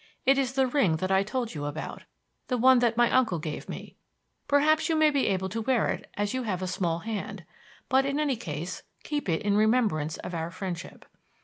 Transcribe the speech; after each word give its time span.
It 0.25 0.39
is 0.39 0.53
the 0.53 0.65
ring 0.65 0.95
that 0.97 1.11
I 1.11 1.21
told 1.21 1.53
you 1.53 1.65
about 1.65 2.05
the 2.47 2.57
one 2.57 2.79
that 2.79 2.97
my 2.97 3.11
uncle 3.11 3.37
gave 3.37 3.69
me. 3.69 3.97
Perhaps 4.47 4.89
you 4.89 4.95
may 4.95 5.11
be 5.11 5.27
able 5.27 5.47
to 5.49 5.61
wear 5.61 5.89
it 5.91 6.09
as 6.15 6.33
you 6.33 6.41
have 6.41 6.63
a 6.63 6.65
small 6.67 6.97
hand, 6.97 7.45
but 7.87 8.03
in 8.03 8.19
any 8.19 8.35
case 8.35 8.81
keep 9.03 9.29
it 9.29 9.43
in 9.43 9.55
remembrance 9.55 10.17
of 10.17 10.33
our 10.33 10.49
friendship. 10.49 11.05